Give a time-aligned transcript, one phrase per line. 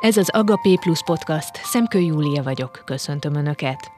[0.00, 1.50] Ez az Agapé Plus Podcast.
[1.62, 2.82] Szemkő Júlia vagyok.
[2.84, 3.90] Köszöntöm Önöket.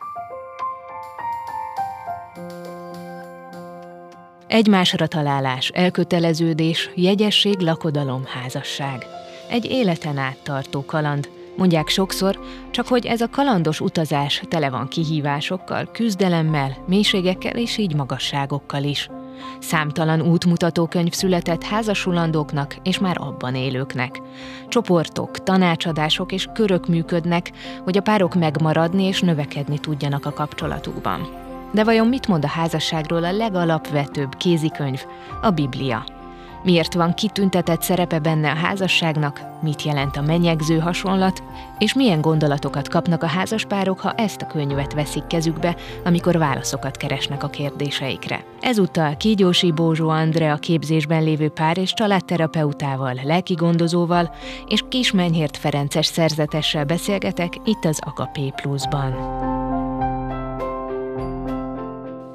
[4.47, 9.07] Egymásra találás, elköteleződés, jegyesség, lakodalom, házasság.
[9.49, 11.31] Egy életen át tartó kaland.
[11.57, 17.95] Mondják sokszor, csak hogy ez a kalandos utazás tele van kihívásokkal, küzdelemmel, mélységekkel és így
[17.95, 19.09] magasságokkal is–
[19.61, 24.21] Számtalan útmutató könyv született házasulandóknak és már abban élőknek.
[24.69, 27.53] Csoportok, tanácsadások és körök működnek,
[27.85, 31.29] hogy a párok megmaradni és növekedni tudjanak a kapcsolatukban.
[31.73, 35.05] De vajon mit mond a házasságról a legalapvetőbb kézikönyv,
[35.43, 36.22] a Biblia?
[36.63, 41.43] Miért van kitüntetett szerepe benne a házasságnak, mit jelent a menyegző hasonlat,
[41.79, 47.43] és milyen gondolatokat kapnak a házaspárok, ha ezt a könyvet veszik kezükbe, amikor válaszokat keresnek
[47.43, 48.45] a kérdéseikre.
[48.61, 54.35] Ezúttal Kígyósi Bózsó Andrea képzésben lévő pár és családterapeutával, lelkigondozóval
[54.69, 59.52] és Kismenyhért Ferences szerzetessel beszélgetek itt az Akapé Plus-ban.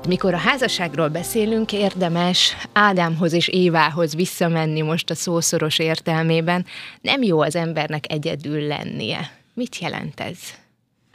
[0.07, 6.65] Mikor a házasságról beszélünk, érdemes Ádámhoz és Évához visszamenni most a szószoros értelmében.
[7.01, 9.31] Nem jó az embernek egyedül lennie.
[9.53, 10.37] Mit jelent ez?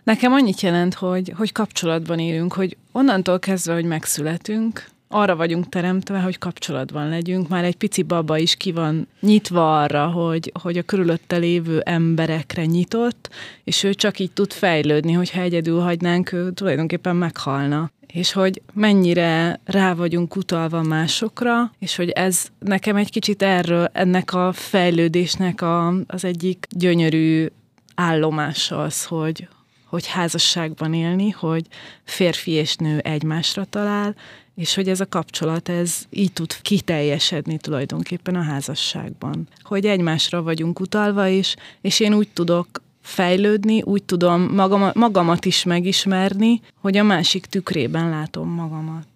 [0.02, 6.20] Nekem annyit jelent, hogy, hogy kapcsolatban élünk, hogy onnantól kezdve, hogy megszületünk, arra vagyunk teremtve,
[6.20, 7.48] hogy kapcsolatban legyünk.
[7.48, 12.64] Már egy pici baba is ki van nyitva arra, hogy, hogy a körülötte lévő emberekre
[12.64, 13.28] nyitott,
[13.64, 19.60] és ő csak így tud fejlődni, hogyha egyedül hagynánk, ő tulajdonképpen meghalna és hogy mennyire
[19.64, 25.94] rá vagyunk utalva másokra, és hogy ez nekem egy kicsit erről, ennek a fejlődésnek a,
[26.06, 27.46] az egyik gyönyörű
[27.94, 29.48] állomása az, hogy,
[29.86, 31.66] hogy házasságban élni, hogy
[32.04, 34.14] férfi és nő egymásra talál,
[34.54, 39.48] és hogy ez a kapcsolat, ez így tud kiteljesedni tulajdonképpen a házasságban.
[39.62, 42.66] Hogy egymásra vagyunk utalva is, és én úgy tudok
[43.02, 49.11] fejlődni, úgy tudom magamat, magamat is megismerni, hogy a másik tükrében látom magamat.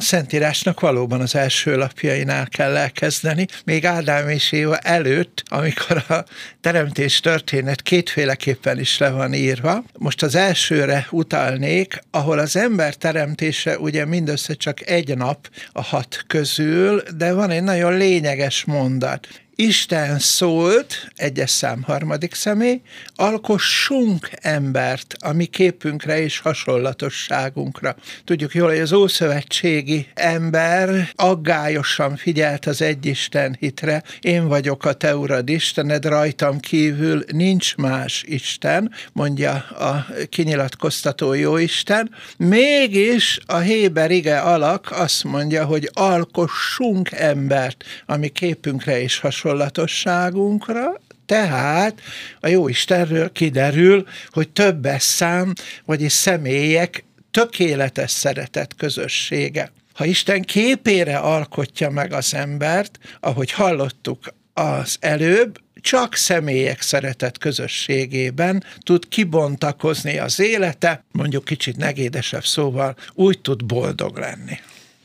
[0.00, 6.24] A Szentírásnak valóban az első lapjainál kell elkezdeni, még Ádám és Éva előtt, amikor a
[6.60, 9.84] teremtés történet kétféleképpen is le van írva.
[9.98, 16.24] Most az elsőre utalnék, ahol az ember teremtése ugye mindössze csak egy nap a hat
[16.26, 19.28] közül, de van egy nagyon lényeges mondat.
[19.60, 22.80] Isten szólt, egyes szám harmadik személy,
[23.14, 27.96] alkossunk embert a mi képünkre és hasonlatosságunkra.
[28.24, 35.16] Tudjuk jól, hogy az ószövetségi ember aggályosan figyelt az egyisten hitre, én vagyok a te
[35.16, 42.10] urad Istened, rajtam kívül nincs más Isten, mondja a kinyilatkoztató Jóisten.
[42.36, 49.48] Mégis a Héber ige alak azt mondja, hogy alkossunk embert a mi képünkre és hasonlatosságunkra
[49.50, 52.00] hasonlatosságunkra, tehát
[52.40, 55.52] a jó Istenről kiderül, hogy többes szám,
[55.84, 59.72] vagyis személyek tökéletes szeretet közössége.
[59.94, 68.64] Ha Isten képére alkotja meg az embert, ahogy hallottuk az előbb, csak személyek szeretet közösségében
[68.78, 74.58] tud kibontakozni az élete, mondjuk kicsit negédesebb szóval, úgy tud boldog lenni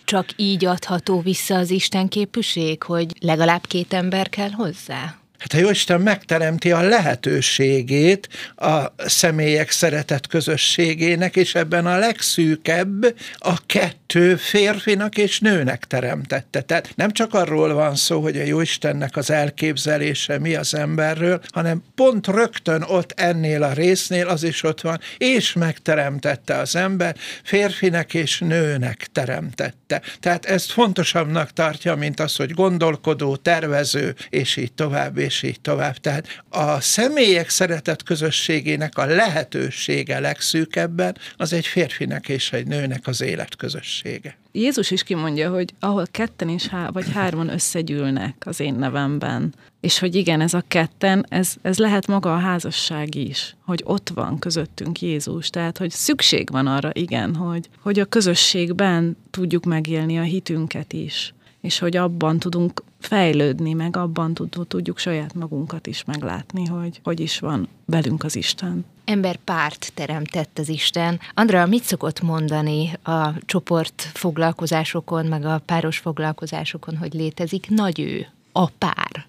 [0.06, 5.25] csak így adható vissza az Isten képűség, hogy legalább két ember kell hozzá?
[5.46, 13.66] Hát a Jóisten megteremti a lehetőségét a személyek szeretet közösségének, és ebben a legszűkebb a
[13.66, 16.62] kettő férfinak és nőnek teremtette.
[16.62, 21.84] Tehát nem csak arról van szó, hogy a Jóistennek az elképzelése mi az emberről, hanem
[21.96, 28.14] pont rögtön ott ennél a résznél az is ott van, és megteremtette az ember, férfinek
[28.14, 30.02] és nőnek teremtette.
[30.20, 35.98] Tehát ezt fontosabbnak tartja, mint az, hogy gondolkodó, tervező, és így tovább, és így tovább.
[35.98, 43.22] Tehát a személyek szeretet közösségének a lehetősége legszűkebben az egy férfinek és egy nőnek az
[43.22, 44.38] életközössége.
[44.52, 50.00] Jézus is kimondja, hogy ahol ketten is há- vagy hárman összegyűlnek az én nevemben, és
[50.00, 54.40] hogy igen, ez a ketten, ez, ez lehet maga a házasság is, hogy ott van
[54.40, 60.24] közöttünk Jézus, tehát hogy szükség van arra, igen, hogy, hogy a közösségben tudjuk megélni a
[60.24, 61.34] hitünket is
[61.66, 64.34] és hogy abban tudunk fejlődni, meg abban
[64.68, 68.86] tudjuk saját magunkat is meglátni, hogy hogy is van velünk az Isten.
[69.06, 71.20] Ember párt teremtett az Isten.
[71.34, 78.28] Andra, mit szokott mondani a csoport foglalkozásokon, meg a páros foglalkozásokon, hogy létezik nagy ő,
[78.52, 79.26] a pár?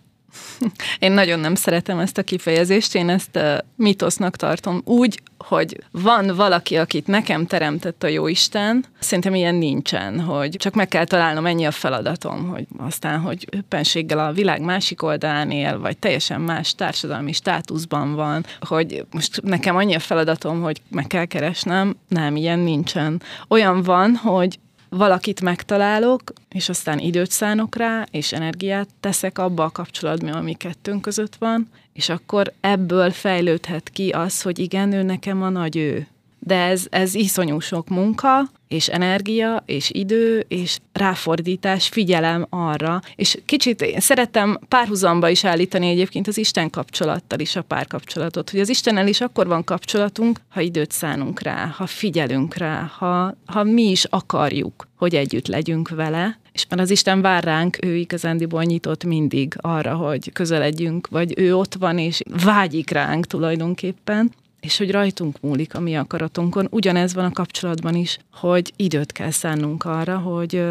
[0.98, 4.82] Én nagyon nem szeretem ezt a kifejezést, én ezt a mitosznak tartom.
[4.84, 10.88] Úgy, hogy van valaki, akit nekem teremtett a jóisten, szerintem ilyen nincsen, hogy csak meg
[10.88, 15.98] kell találnom ennyi a feladatom, hogy aztán, hogy éppenséggel a világ másik oldalán él, vagy
[15.98, 21.96] teljesen más társadalmi státuszban van, hogy most nekem annyi a feladatom, hogy meg kell keresnem,
[22.08, 23.22] nem, ilyen nincsen.
[23.48, 29.70] Olyan van, hogy valakit megtalálok, és aztán időt szánok rá, és energiát teszek abba a
[29.70, 35.42] kapcsolatban, ami kettőnk között van, és akkor ebből fejlődhet ki az, hogy igen, ő nekem
[35.42, 36.06] a nagy ő
[36.46, 43.38] de ez, ez iszonyú sok munka, és energia, és idő, és ráfordítás, figyelem arra, és
[43.44, 48.68] kicsit én szeretem párhuzamba is állítani egyébként az Isten kapcsolattal is a párkapcsolatot, hogy az
[48.68, 53.90] Istennel is akkor van kapcsolatunk, ha időt szánunk rá, ha figyelünk rá, ha, ha mi
[53.90, 59.04] is akarjuk, hogy együtt legyünk vele, és mert az Isten vár ránk, ő igazándiból nyitott
[59.04, 65.40] mindig arra, hogy közeledjünk, vagy ő ott van, és vágyik ránk tulajdonképpen, és hogy rajtunk
[65.40, 66.68] múlik a mi akaratunkon.
[66.70, 70.62] Ugyanez van a kapcsolatban is, hogy időt kell szánnunk arra, hogy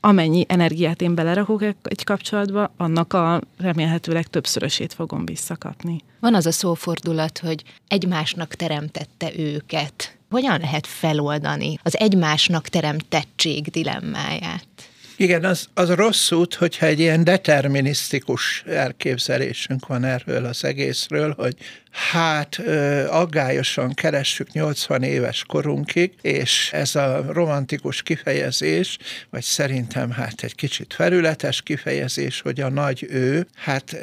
[0.00, 6.00] amennyi energiát én belerakok egy kapcsolatba, annak a remélhetőleg többszörösét fogom visszakapni.
[6.20, 10.16] Van az a szófordulat, hogy egymásnak teremtette őket.
[10.30, 14.66] Hogyan lehet feloldani az egymásnak teremtettség dilemmáját?
[15.16, 21.56] Igen, az, az rossz út, hogyha egy ilyen determinisztikus elképzelésünk van erről az egészről, hogy
[21.90, 22.60] hát
[23.08, 28.98] aggályosan keressük 80 éves korunkig, és ez a romantikus kifejezés,
[29.30, 33.96] vagy szerintem hát egy kicsit felületes kifejezés, hogy a nagy ő, hát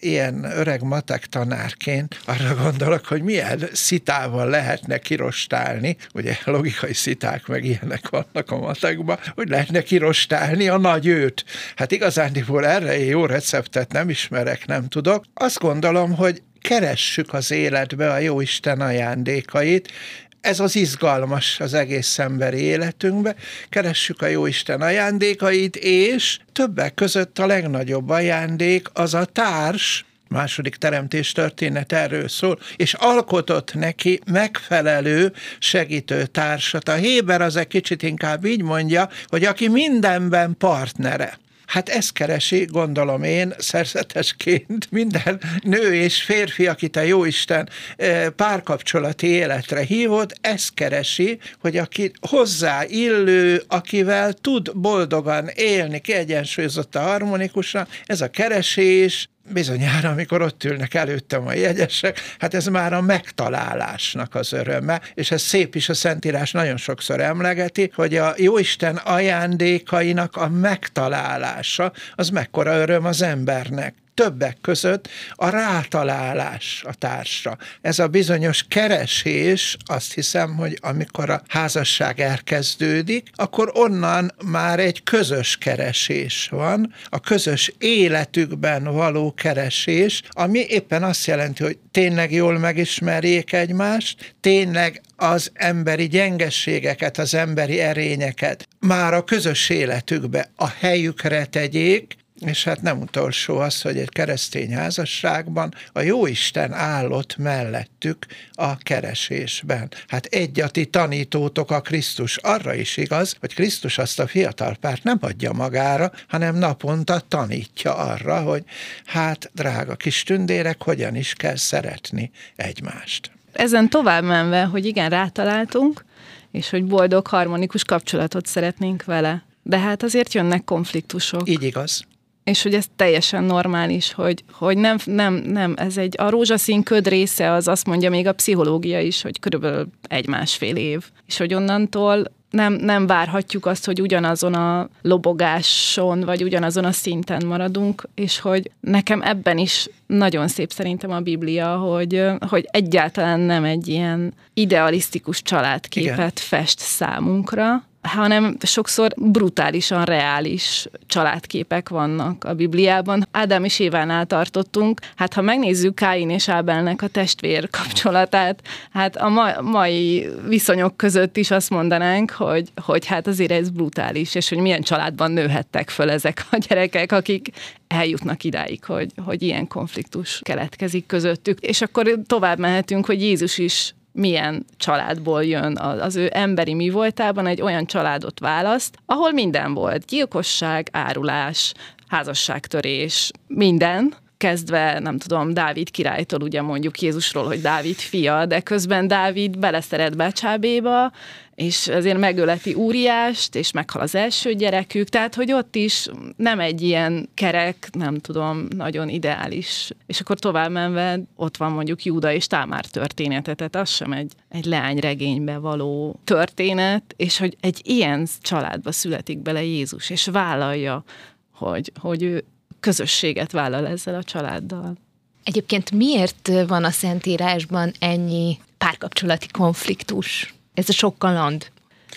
[0.00, 7.64] ilyen öreg matek tanárként arra gondolok, hogy milyen szitával lehetne kirostálni, ugye logikai sziták meg
[7.64, 11.44] ilyenek vannak a matekban, hogy lehetne kirostálni a nagy őt.
[11.76, 15.24] Hát igazándiból erre jó receptet nem ismerek, nem tudok.
[15.34, 19.92] Azt gondolom, hogy keressük az életbe a Jóisten ajándékait,
[20.40, 23.34] ez az izgalmas az egész emberi életünkbe,
[23.68, 31.32] keressük a Jóisten ajándékait, és többek között a legnagyobb ajándék az a társ, második teremtés
[31.32, 36.88] történet erről szól, és alkotott neki megfelelő segítő társat.
[36.88, 41.38] A Héber az egy kicsit inkább így mondja, hogy aki mindenben partnere.
[41.74, 49.26] Hát ezt keresi, gondolom én, szerzetesként minden nő és férfi, akit a Jóisten eh, párkapcsolati
[49.26, 57.86] életre hívott, ezt keresi, hogy aki hozzá illő, akivel tud boldogan élni, kiegyensúlyozott a harmonikusan,
[58.06, 64.34] ez a keresés, bizonyára, amikor ott ülnek előttem a jegyesek, hát ez már a megtalálásnak
[64.34, 70.36] az öröme, és ez szép is a Szentírás nagyon sokszor emlegeti, hogy a Jóisten ajándékainak
[70.36, 77.56] a megtalálása, az mekkora öröm az embernek többek között a rátalálás a társra.
[77.80, 85.02] Ez a bizonyos keresés, azt hiszem, hogy amikor a házasság elkezdődik, akkor onnan már egy
[85.02, 92.58] közös keresés van, a közös életükben való keresés, ami éppen azt jelenti, hogy tényleg jól
[92.58, 101.44] megismerjék egymást, tényleg az emberi gyengességeket, az emberi erényeket már a közös életükbe a helyükre
[101.44, 102.16] tegyék,
[102.48, 109.90] és hát nem utolsó az, hogy egy keresztény házasságban a Jóisten állott mellettük a keresésben.
[110.06, 114.76] Hát egy a ti tanítótok a Krisztus arra is igaz, hogy Krisztus azt a fiatal
[114.80, 118.64] párt nem adja magára, hanem naponta tanítja arra, hogy
[119.04, 123.30] hát drága kis tündérek, hogyan is kell szeretni egymást.
[123.52, 126.04] Ezen tovább menve, hogy igen, rátaláltunk,
[126.50, 129.44] és hogy boldog, harmonikus kapcsolatot szeretnénk vele.
[129.62, 131.48] De hát azért jönnek konfliktusok.
[131.48, 132.04] Így igaz
[132.44, 137.08] és hogy ez teljesen normális, hogy, hogy nem, nem, nem, ez egy, a rózsaszín köd
[137.08, 141.04] része az azt mondja még a pszichológia is, hogy körülbelül egy-másfél év.
[141.26, 147.46] És hogy onnantól nem, nem várhatjuk azt, hogy ugyanazon a lobogáson, vagy ugyanazon a szinten
[147.46, 153.64] maradunk, és hogy nekem ebben is nagyon szép szerintem a Biblia, hogy, hogy egyáltalán nem
[153.64, 156.30] egy ilyen idealisztikus családképet Igen.
[156.34, 163.28] fest számunkra, hanem sokszor brutálisan reális családképek vannak a Bibliában.
[163.30, 169.28] Ádám és Évánál tartottunk, hát ha megnézzük Káin és Ábelnek a testvér kapcsolatát, hát a
[169.28, 174.58] ma- mai viszonyok között is azt mondanánk, hogy, hogy hát azért ez brutális, és hogy
[174.58, 177.48] milyen családban nőhettek föl ezek a gyerekek, akik
[177.88, 181.60] eljutnak idáig, hogy, hogy ilyen konfliktus keletkezik közöttük.
[181.60, 187.46] És akkor tovább mehetünk, hogy Jézus is milyen családból jön az ő emberi mi voltában,
[187.46, 190.04] egy olyan családot választ, ahol minden volt.
[190.04, 191.74] Gyilkosság, árulás,
[192.08, 199.08] házasságtörés, minden, kezdve, nem tudom, Dávid királytól ugye mondjuk Jézusról, hogy Dávid fia, de közben
[199.08, 201.12] Dávid beleszeret Becsábéba,
[201.54, 206.82] és azért megöleti Úriást, és meghal az első gyerekük, tehát hogy ott is nem egy
[206.82, 209.90] ilyen kerek, nem tudom, nagyon ideális.
[210.06, 214.32] És akkor tovább menve ott van mondjuk Júda és Támár története, tehát az sem egy,
[214.48, 221.04] egy leányregénybe való történet, és hogy egy ilyen családba születik bele Jézus, és vállalja,
[221.52, 222.44] hogy, hogy ő
[222.84, 224.96] közösséget vállal ezzel a családdal.
[225.44, 230.54] Egyébként miért van a Szentírásban ennyi párkapcsolati konfliktus?
[230.74, 231.26] Ez a sok.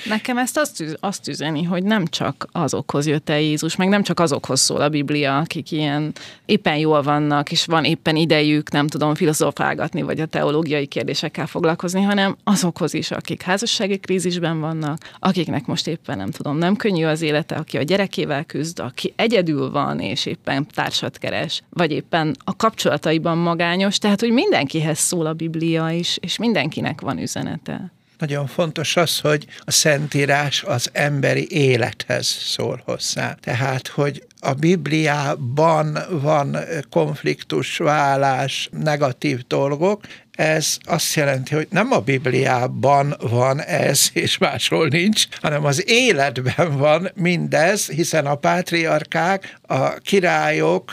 [0.05, 4.19] Nekem ezt azt, azt üzeni, hogy nem csak azokhoz jött el Jézus, meg nem csak
[4.19, 6.13] azokhoz szól a Biblia, akik ilyen
[6.45, 12.01] éppen jól vannak, és van éppen idejük, nem tudom, filozofálgatni, vagy a teológiai kérdésekkel foglalkozni,
[12.01, 17.21] hanem azokhoz is, akik házassági krízisben vannak, akiknek most éppen nem tudom, nem könnyű az
[17.21, 22.55] élete, aki a gyerekével küzd, aki egyedül van, és éppen társat keres, vagy éppen a
[22.55, 27.95] kapcsolataiban magányos, tehát, hogy mindenkihez szól a Biblia is, és mindenkinek van üzenete.
[28.17, 33.37] Nagyon fontos az, hogy a Szentírás az emberi élethez szól hozzá.
[33.41, 36.57] Tehát, hogy a Bibliában van
[36.89, 44.87] konfliktus, vállás, negatív dolgok, ez azt jelenti, hogy nem a Bibliában van ez, és máshol
[44.87, 50.91] nincs, hanem az életben van mindez, hiszen a pátriarkák, a királyok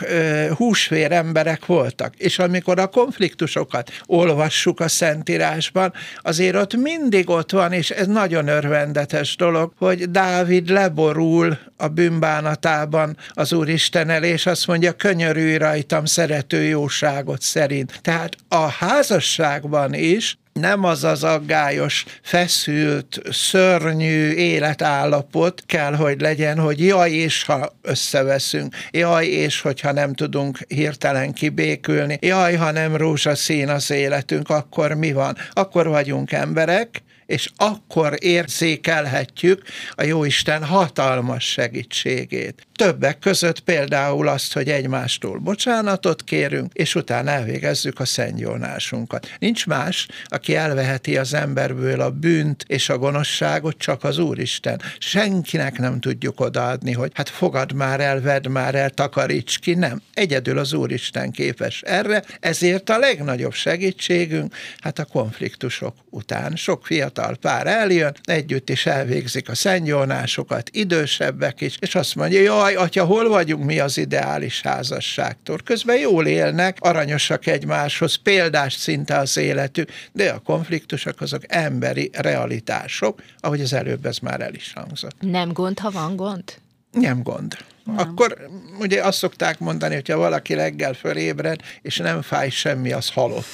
[0.55, 2.15] húsvér emberek voltak.
[2.15, 8.47] És amikor a konfliktusokat olvassuk a Szentírásban, azért ott mindig ott van, és ez nagyon
[8.47, 16.05] örvendetes dolog, hogy Dávid leborul a bűnbánatában az Úristen elé, és azt mondja, könyörülj rajtam
[16.05, 17.99] szerető jóságot szerint.
[18.01, 26.59] Tehát a házas házasságban is nem az az aggályos, feszült, szörnyű életállapot kell, hogy legyen,
[26.59, 32.95] hogy jaj, és ha összeveszünk, jaj, és hogyha nem tudunk hirtelen kibékülni, jaj, ha nem
[32.95, 35.35] rózsaszín az életünk, akkor mi van?
[35.53, 39.63] Akkor vagyunk emberek, és akkor érzékelhetjük
[39.95, 42.67] a Jóisten hatalmas segítségét.
[42.75, 49.29] Többek között például azt, hogy egymástól bocsánatot kérünk, és utána elvégezzük a szentgyónásunkat.
[49.39, 54.81] Nincs más, aki elveheti az emberből a bűnt és a gonoszságot, csak az Úristen.
[54.97, 60.01] Senkinek nem tudjuk odaadni, hogy hát fogad már el, vedd már el, takaríts ki, nem.
[60.13, 66.55] Egyedül az Úristen képes erre, ezért a legnagyobb segítségünk, hát a konfliktusok után.
[66.55, 72.75] Sok fiatal pár eljön, együtt is elvégzik a szentgyónásokat, idősebbek is, és azt mondja, jaj,
[72.75, 75.57] atya, hol vagyunk mi az ideális házasságtól?
[75.63, 83.21] Közben jól élnek, aranyosak egymáshoz, példás szinte az életük, de a konfliktusok azok emberi realitások,
[83.39, 85.15] ahogy az előbb ez már el is hangzott.
[85.19, 86.43] Nem gond, ha van gond?
[86.91, 87.57] Nem gond.
[87.85, 87.97] Nem.
[87.97, 88.47] Akkor
[88.79, 93.45] ugye azt szokták mondani, hogyha valaki reggel fölébred, és nem fáj semmi, az halott.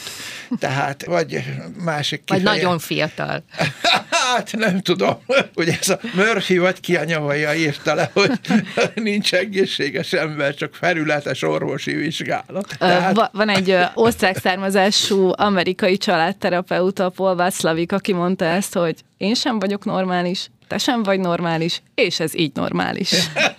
[0.60, 1.44] Tehát, vagy
[1.84, 2.44] másik kifeje...
[2.44, 3.44] Vagy nagyon fiatal.
[4.10, 5.18] Hát nem tudom,
[5.54, 8.32] hogy ez a Murphy vagy ki a nyavaja írta le, hogy
[8.94, 12.76] nincs egészséges ember, csak felületes orvosi vizsgálat.
[12.78, 13.30] Tehát...
[13.32, 19.86] Van egy osztrák származású amerikai családterapeuta, Paul Václavik, aki mondta ezt, hogy én sem vagyok
[19.86, 23.12] normális, te sem vagy normális, és ez így normális.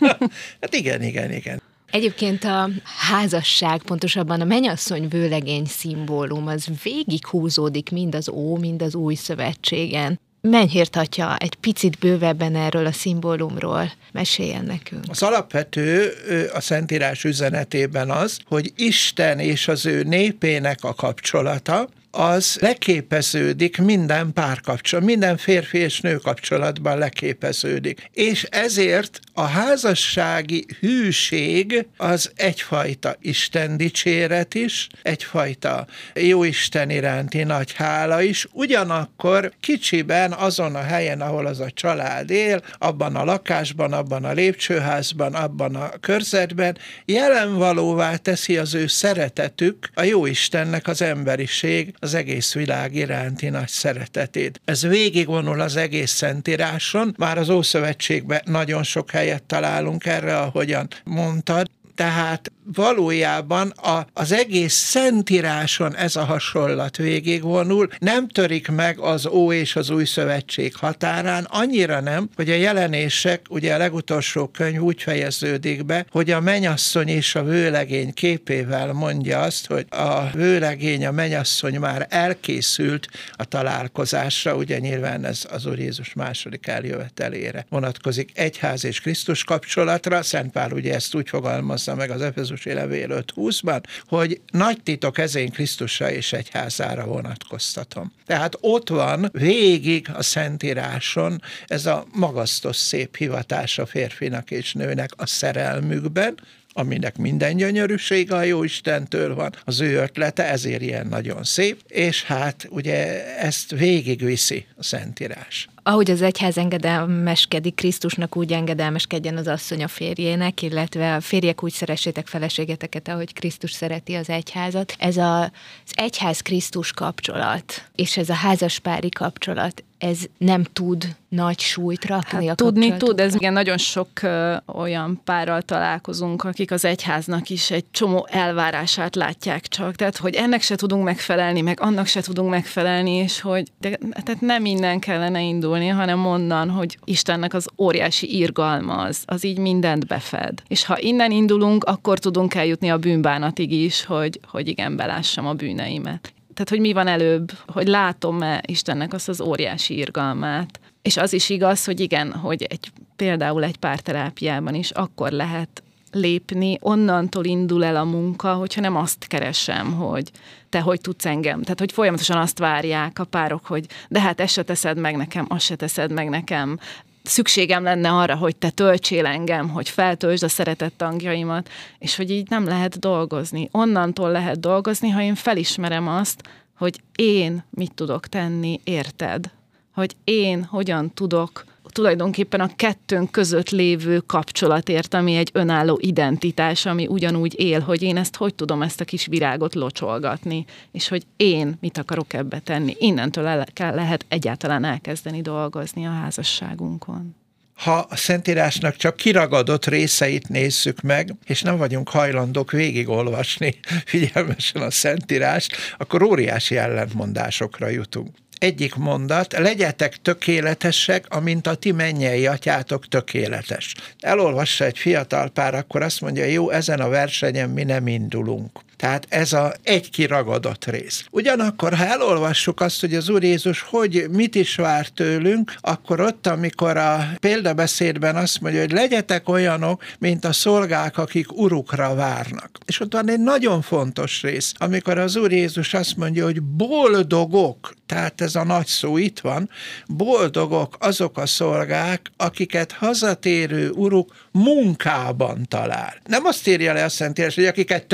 [0.60, 1.62] hát igen, igen, igen.
[1.90, 2.68] Egyébként a
[3.10, 9.14] házasság, pontosabban a menyasszony vőlegény szimbólum, az végig húzódik mind az Ó, mind az Új
[9.14, 10.20] Szövetségen.
[10.40, 15.04] Mennyhért atya egy picit bővebben erről a szimbólumról meséljen nekünk.
[15.08, 16.12] Az alapvető
[16.54, 24.32] a Szentírás üzenetében az, hogy Isten és az ő népének a kapcsolata, az leképeződik minden
[24.32, 28.10] párkapcsolat, minden férfi és nő kapcsolatban leképeződik.
[28.12, 37.72] És ezért a házassági hűség az egyfajta Isten dicséret is, egyfajta jó Isten iránti nagy
[37.72, 43.92] hála is, ugyanakkor kicsiben azon a helyen, ahol az a család él, abban a lakásban,
[43.92, 51.02] abban a lépcsőházban, abban a körzetben jelenvalóvá teszi az ő szeretetük, a jó Istennek az
[51.02, 54.60] emberiség, az egész világ iránti nagy szeretetét.
[54.64, 61.70] Ez végigvonul az egész Szentíráson, már az Ószövetségben nagyon sok helyet találunk erre, ahogyan mondtad,
[61.94, 69.52] tehát valójában a, az egész szentíráson ez a hasonlat végigvonul, nem törik meg az Ó
[69.52, 75.02] és az Új Szövetség határán, annyira nem, hogy a jelenések, ugye a legutolsó könyv úgy
[75.02, 81.10] fejeződik be, hogy a menyasszony és a vőlegény képével mondja azt, hogy a vőlegény, a
[81.10, 88.30] menyasszony már elkészült a találkozásra, ugye nyilván ez az Úr Jézus második eljövetelére vonatkozik.
[88.34, 93.08] Egyház és Krisztus kapcsolatra, Szent Pál ugye ezt úgy fogalmaz fogalmazza meg az Efezusi Levél
[93.08, 98.12] 5.20-ban, hogy nagy titok ezén Krisztusra és egyházára vonatkoztatom.
[98.26, 105.10] Tehát ott van végig a Szentíráson ez a magasztos szép hivatás a férfinak és nőnek
[105.16, 106.34] a szerelmükben,
[106.74, 112.22] aminek minden gyönyörűsége a jó Istentől van, az ő ötlete, ezért ilyen nagyon szép, és
[112.22, 115.68] hát ugye ezt végigviszi a Szentírás.
[115.82, 121.72] Ahogy az egyház engedelmeskedik Krisztusnak, úgy engedelmeskedjen az asszony a férjének, illetve a férjek úgy
[121.72, 124.94] szeressétek feleségeteket, ahogy Krisztus szereti az egyházat.
[124.98, 132.04] Ez a, az egyház-Krisztus kapcsolat, és ez a házaspári kapcsolat, ez nem tud nagy súlyt
[132.04, 136.84] rakni hát, a Tudni tud, ez igen, nagyon sok ö, olyan párral találkozunk, akik az
[136.84, 139.94] egyháznak is egy csomó elvárását látják csak.
[139.94, 144.40] Tehát, hogy ennek se tudunk megfelelni, meg annak se tudunk megfelelni, és hogy de, tehát
[144.40, 150.06] nem innen kellene indulni, hanem onnan, hogy Istennek az óriási irgalma az, az így mindent
[150.06, 150.62] befed.
[150.68, 155.52] És ha innen indulunk, akkor tudunk eljutni a bűnbánatig is, hogy, hogy igen, belássam a
[155.52, 160.80] bűneimet tehát hogy mi van előbb, hogy látom-e Istennek azt az óriási irgalmát.
[161.02, 166.78] És az is igaz, hogy igen, hogy egy, például egy párterápiában is akkor lehet lépni,
[166.80, 170.30] onnantól indul el a munka, hogyha nem azt keresem, hogy
[170.68, 171.62] te hogy tudsz engem.
[171.62, 175.46] Tehát, hogy folyamatosan azt várják a párok, hogy de hát ezt se teszed meg nekem,
[175.48, 176.78] azt se teszed meg nekem,
[177.22, 182.48] szükségem lenne arra, hogy te töltsél engem, hogy feltöltsd a szeretett tangjaimat, és hogy így
[182.50, 183.68] nem lehet dolgozni.
[183.72, 186.42] Onnantól lehet dolgozni, ha én felismerem azt,
[186.76, 189.50] hogy én mit tudok tenni, érted?
[189.94, 197.06] Hogy én hogyan tudok tulajdonképpen a kettőnk között lévő kapcsolatért, ami egy önálló identitás, ami
[197.06, 201.74] ugyanúgy él, hogy én ezt hogy tudom ezt a kis virágot locsolgatni, és hogy én
[201.80, 202.96] mit akarok ebbe tenni.
[202.98, 207.34] Innentől el kell, lehet egyáltalán elkezdeni dolgozni a házasságunkon
[207.74, 214.90] ha a Szentírásnak csak kiragadott részeit nézzük meg, és nem vagyunk hajlandók végigolvasni figyelmesen a
[214.90, 223.94] Szentírást, akkor óriási ellentmondásokra jutunk egyik mondat, legyetek tökéletesek, amint a ti mennyei atyátok tökéletes.
[224.20, 228.80] Elolvassa egy fiatal pár, akkor azt mondja, jó, ezen a versenyen mi nem indulunk.
[229.02, 231.24] Tehát ez a egy kiragadott rész.
[231.30, 236.46] Ugyanakkor, ha elolvassuk azt, hogy az Úr Jézus hogy mit is vár tőlünk, akkor ott,
[236.46, 242.78] amikor a példabeszédben azt mondja, hogy legyetek olyanok, mint a szolgák, akik urukra várnak.
[242.86, 247.94] És ott van egy nagyon fontos rész, amikor az Úr Jézus azt mondja, hogy boldogok,
[248.06, 249.70] tehát ez a nagy szó itt van,
[250.06, 256.14] boldogok azok a szolgák, akiket hazatérő uruk munkában talál.
[256.26, 258.06] Nem azt írja le a Szentírás, hogy akiket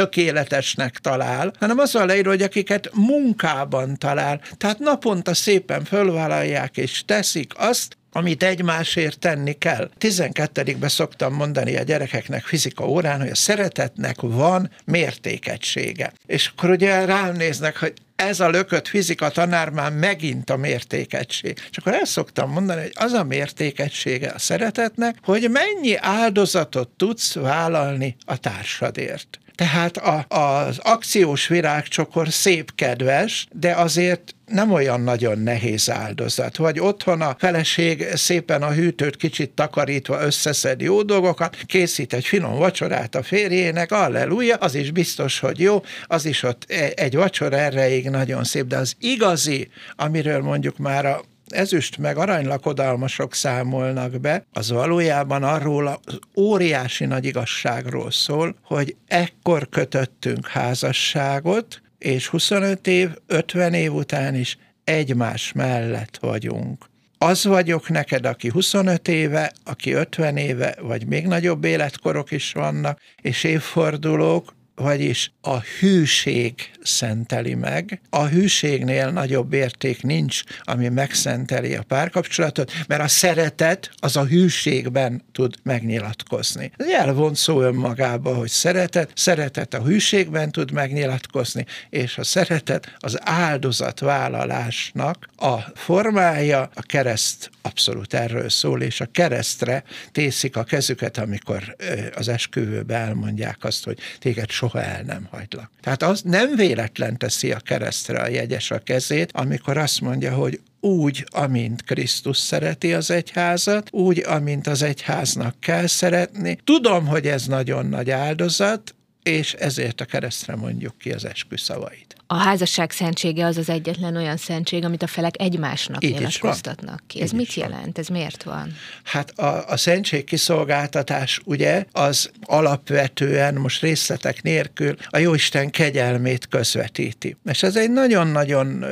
[0.78, 4.40] tökéletesnek talál, hanem az a leíró, hogy akiket munkában talál.
[4.56, 9.90] Tehát naponta szépen fölvállalják és teszik azt, amit egymásért tenni kell.
[9.98, 16.12] 12 szoktam mondani a gyerekeknek fizika órán, hogy a szeretetnek van mértékegysége.
[16.26, 21.58] És akkor ugye rám néznek, hogy ez a lökött fizika tanár már megint a mértékegység.
[21.70, 27.34] És akkor el szoktam mondani, hogy az a mértékegysége a szeretetnek, hogy mennyi áldozatot tudsz
[27.34, 29.38] vállalni a társadért.
[29.58, 36.56] Tehát a, az akciós virágcsokor szép kedves, de azért nem olyan nagyon nehéz áldozat.
[36.56, 42.54] Vagy otthon a feleség szépen a hűtőt kicsit takarítva összeszed jó dolgokat, készít egy finom
[42.54, 47.56] vacsorát a férjének, alleluja, az is biztos, hogy jó, az is ott e, egy vacsora
[47.56, 54.46] erreig nagyon szép, de az igazi, amiről mondjuk már a ezüst meg aranylakodalmasok számolnak be,
[54.52, 63.10] az valójában arról az óriási nagy igazságról szól, hogy ekkor kötöttünk házasságot, és 25 év,
[63.26, 66.84] 50 év után is egymás mellett vagyunk.
[67.18, 73.00] Az vagyok neked, aki 25 éve, aki 50 éve, vagy még nagyobb életkorok is vannak,
[73.22, 78.00] és évfordulók, vagyis a hűség szenteli meg.
[78.10, 85.24] A hűségnél nagyobb érték nincs, ami megszenteli a párkapcsolatot, mert a szeretet az a hűségben
[85.32, 86.72] tud megnyilatkozni.
[86.76, 93.18] Ez elvont szó önmagába, hogy szeretet, szeretet a hűségben tud megnyilatkozni, és a szeretet az
[93.20, 101.76] áldozatvállalásnak a formája, a kereszt abszolút erről szól, és a keresztre tészik a kezüket, amikor
[102.14, 105.70] az esküvőbe elmondják azt, hogy téged soha el nem hagylak.
[105.80, 110.60] Tehát az nem véletlen teszi a keresztre a jegyes a kezét, amikor azt mondja, hogy
[110.80, 116.58] úgy, amint Krisztus szereti az egyházat, úgy, amint az egyháznak kell szeretni.
[116.64, 118.94] Tudom, hogy ez nagyon nagy áldozat,
[119.28, 122.16] és ezért a keresztre mondjuk ki az esküszavait.
[122.30, 127.20] A házasság szentsége az az egyetlen olyan szentség, amit a felek egymásnak Így nyilatkoztatnak ki.
[127.20, 127.98] Ez Így mit jelent?
[127.98, 128.76] Ez miért van?
[129.04, 137.36] Hát a, a szentség kiszolgáltatás ugye az alapvetően most részletek nélkül a Jóisten kegyelmét közvetíti.
[137.44, 138.84] És ez egy nagyon-nagyon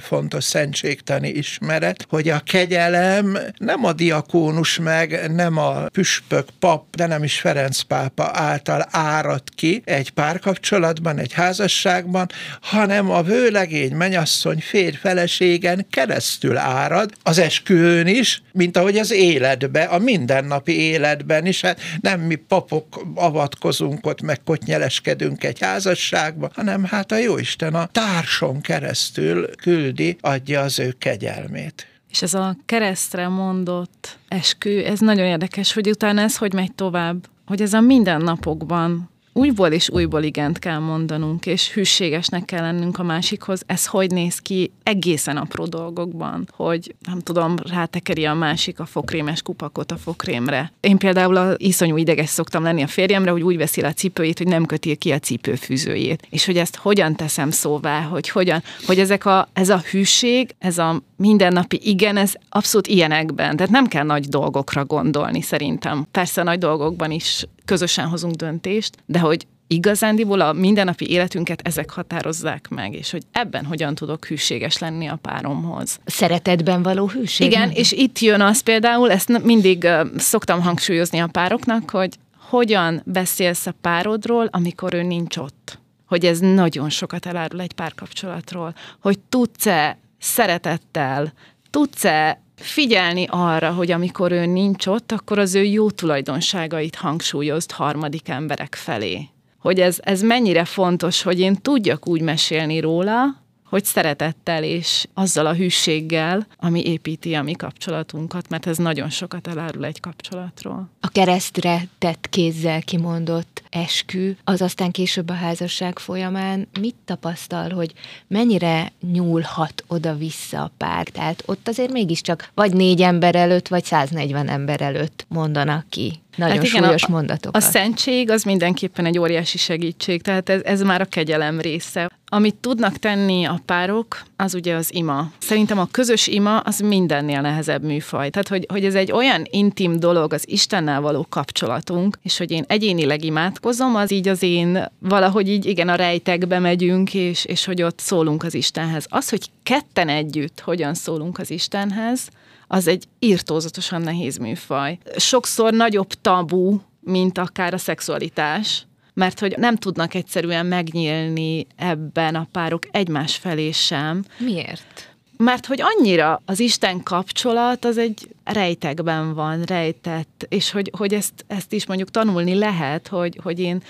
[0.00, 7.06] fontos szentségtani ismeret, hogy a kegyelem nem a diakónus meg, nem a püspök, pap, de
[7.06, 12.26] nem is Ferenc pápa által árad ki egy párkapcsolatban, egy házasságban,
[12.60, 19.82] hanem a vőlegény, menyasszony, férj, feleségen keresztül árad, az esküvőn is, mint ahogy az életbe,
[19.82, 26.84] a mindennapi életben is, hát nem mi papok avatkozunk ott, meg kotnyeleskedünk egy házasságba, hanem
[26.84, 31.86] hát a Jóisten a társon keresztül küldi, adja az ő kegyelmét.
[32.10, 37.26] És ez a keresztre mondott eskü, ez nagyon érdekes, hogy utána ez hogy megy tovább,
[37.46, 43.02] hogy ez a mindennapokban újból és újból igent kell mondanunk, és hűségesnek kell lennünk a
[43.02, 43.62] másikhoz.
[43.66, 49.42] Ez hogy néz ki egészen apró dolgokban, hogy nem tudom, rátekeri a másik a fokrémes
[49.42, 50.72] kupakot a fokrémre.
[50.80, 54.48] Én például a iszonyú ideges szoktam lenni a férjemre, hogy úgy veszi a cipőjét, hogy
[54.48, 56.26] nem köti ki a cipőfűzőjét.
[56.30, 60.78] És hogy ezt hogyan teszem szóvá, hogy hogyan, hogy ezek a, ez a hűség, ez
[60.78, 63.56] a mindennapi igen, ez abszolút ilyenekben.
[63.56, 66.06] Tehát nem kell nagy dolgokra gondolni szerintem.
[66.10, 72.68] Persze nagy dolgokban is közösen hozunk döntést, de hogy igazándiból a mindennapi életünket ezek határozzák
[72.68, 75.98] meg, és hogy ebben hogyan tudok hűséges lenni a páromhoz.
[76.04, 77.46] Szeretetben való hűség?
[77.46, 83.66] Igen, és itt jön az például, ezt mindig szoktam hangsúlyozni a pároknak, hogy hogyan beszélsz
[83.66, 85.78] a párodról, amikor ő nincs ott.
[86.06, 88.74] Hogy ez nagyon sokat elárul egy párkapcsolatról.
[89.00, 91.32] Hogy tudsz-e szeretettel,
[91.70, 98.28] tudsz-e figyelni arra, hogy amikor ő nincs ott, akkor az ő jó tulajdonságait hangsúlyozd harmadik
[98.28, 99.28] emberek felé.
[99.58, 103.42] Hogy ez, ez mennyire fontos, hogy én tudjak úgy mesélni róla,
[103.74, 109.46] hogy szeretettel és azzal a hűséggel, ami építi a mi kapcsolatunkat, mert ez nagyon sokat
[109.46, 110.88] elárul egy kapcsolatról.
[111.00, 117.92] A keresztre tett kézzel kimondott eskü, az aztán később a házasság folyamán mit tapasztal, hogy
[118.26, 121.06] mennyire nyúlhat oda-vissza a pár?
[121.06, 126.56] Tehát ott azért mégiscsak vagy négy ember előtt, vagy 140 ember előtt mondanak ki nagyon
[126.56, 127.62] hát igen, súlyos a, mondatokat.
[127.62, 132.10] A szentség az mindenképpen egy óriási segítség, tehát ez, ez már a kegyelem része.
[132.34, 135.30] Amit tudnak tenni a párok, az ugye az ima.
[135.38, 138.30] Szerintem a közös ima az mindennél nehezebb műfaj.
[138.30, 142.64] Tehát, hogy, hogy ez egy olyan intim dolog az Istennel való kapcsolatunk, és hogy én
[142.66, 147.82] egyénileg imádkozom, az így az én valahogy így igen a rejtekbe megyünk, és, és hogy
[147.82, 149.06] ott szólunk az Istenhez.
[149.08, 152.28] Az, hogy ketten együtt hogyan szólunk az Istenhez,
[152.66, 154.98] az egy írtózatosan nehéz műfaj.
[155.16, 162.48] Sokszor nagyobb tabu, mint akár a szexualitás, mert hogy nem tudnak egyszerűen megnyílni ebben a
[162.52, 164.24] párok egymás felé sem.
[164.38, 165.12] Miért?
[165.36, 171.44] Mert hogy annyira az Isten kapcsolat az egy rejtekben van, rejtett, és hogy, hogy ezt,
[171.46, 173.82] ezt is mondjuk tanulni lehet, hogy, hogy én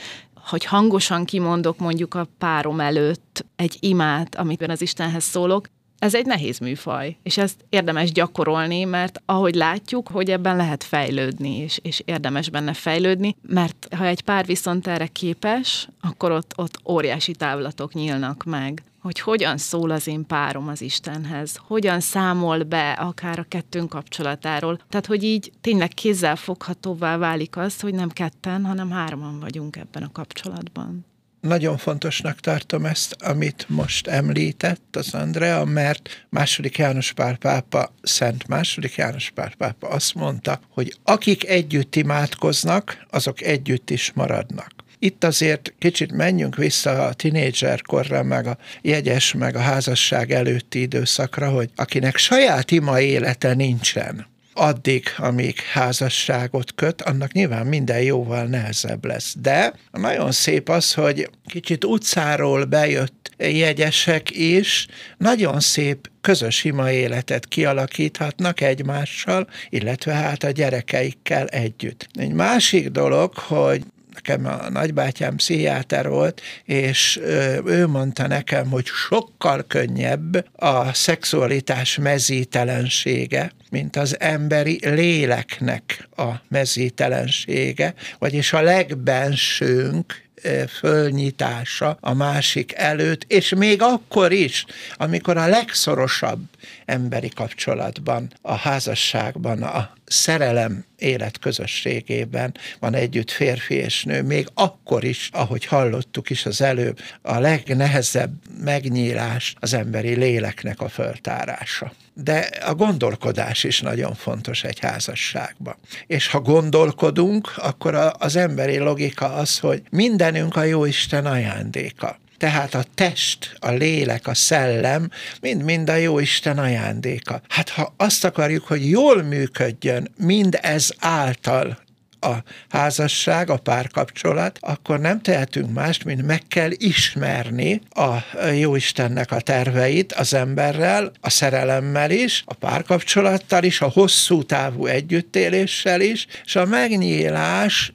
[0.45, 5.69] hogy hangosan kimondok mondjuk a párom előtt egy imát, amiben az Istenhez szólok,
[6.05, 11.57] ez egy nehéz műfaj, és ezt érdemes gyakorolni, mert ahogy látjuk, hogy ebben lehet fejlődni,
[11.57, 16.81] és, és érdemes benne fejlődni, mert ha egy pár viszont erre képes, akkor ott, ott
[16.89, 22.93] óriási távlatok nyílnak meg hogy hogyan szól az én párom az Istenhez, hogyan számol be
[22.93, 24.81] akár a kettőnk kapcsolatáról.
[24.89, 30.03] Tehát, hogy így tényleg kézzel foghatóvá válik az, hogy nem ketten, hanem hárman vagyunk ebben
[30.03, 31.05] a kapcsolatban
[31.45, 38.49] nagyon fontosnak tartom ezt, amit most említett az Andrea, mert második János Pál pápa, Szent
[38.49, 44.73] második János Pál pápa azt mondta, hogy akik együtt imádkoznak, azok együtt is maradnak.
[44.99, 51.51] Itt azért kicsit menjünk vissza a tinédzserkorra, meg a jegyes, meg a házasság előtti időszakra,
[51.51, 59.05] hogy akinek saját ima élete nincsen, addig, amíg házasságot köt, annak nyilván minden jóval nehezebb
[59.05, 59.35] lesz.
[59.41, 64.87] De nagyon szép az, hogy kicsit utcáról bejött jegyesek is
[65.19, 72.09] nagyon szép közös ima életet kialakíthatnak egymással, illetve hát a gyerekeikkel együtt.
[72.13, 73.83] Egy másik dolog, hogy
[74.15, 77.21] nekem a nagybátyám pszichiáter volt, és
[77.65, 87.95] ő mondta nekem, hogy sokkal könnyebb a szexualitás mezítelensége, mint az emberi léleknek a mezítelensége,
[88.19, 90.24] vagyis a legbensőnk
[90.69, 94.65] fölnyitása a másik előtt, és még akkor is,
[94.97, 96.41] amikor a legszorosabb
[96.85, 105.29] emberi kapcsolatban, a házasságban, a szerelem életközösségében van együtt férfi és nő, még akkor is,
[105.33, 111.93] ahogy hallottuk is az előbb, a legnehezebb megnyílás az emberi léleknek a föltárása.
[112.15, 115.77] De a gondolkodás is nagyon fontos egy házasságban.
[116.07, 122.19] És ha gondolkodunk, akkor az emberi logika az, hogy mindenünk a Jóisten ajándéka.
[122.39, 127.41] Tehát a test, a lélek, a szellem mind-mind a jó Isten ajándéka.
[127.49, 131.79] Hát ha azt akarjuk, hogy jól működjön mind ez által
[132.25, 138.17] a házasság, a párkapcsolat, akkor nem tehetünk mást, mint meg kell ismerni a
[138.53, 146.01] Jóistennek a terveit az emberrel, a szerelemmel is, a párkapcsolattal is, a hosszú távú együttéléssel
[146.01, 147.93] is, és a megnyílásnak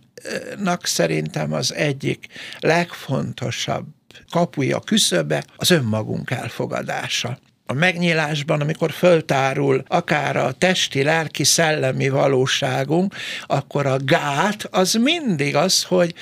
[0.86, 2.28] szerintem az egyik
[2.60, 3.86] legfontosabb
[4.32, 7.40] kapuja, küszöbe az önmagunk elfogadása
[7.70, 15.56] a megnyílásban, amikor föltárul akár a testi, lelki, szellemi valóságunk, akkor a gát az mindig
[15.56, 16.14] az, hogy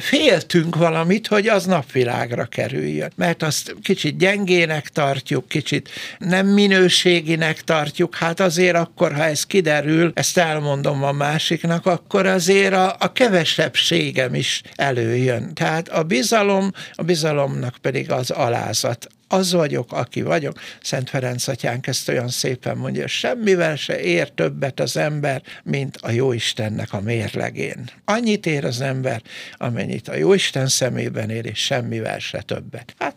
[0.00, 3.12] féltünk valamit, hogy az napvilágra kerüljön.
[3.16, 10.12] Mert azt kicsit gyengének tartjuk, kicsit nem minőséginek tartjuk, hát azért akkor, ha ez kiderül,
[10.14, 15.54] ezt elmondom a másiknak, akkor azért a, a kevesebbségem is előjön.
[15.54, 20.60] Tehát a bizalom, a bizalomnak pedig az alázat az vagyok, aki vagyok.
[20.82, 26.10] Szent Ferenc atyánk ezt olyan szépen mondja, semmivel se ér többet az ember, mint a
[26.10, 27.90] Jóistennek a mérlegén.
[28.04, 29.22] Annyit ér az ember,
[29.56, 32.94] amennyit a Jóisten szemében ér, és semmivel se többet.
[32.98, 33.16] Hát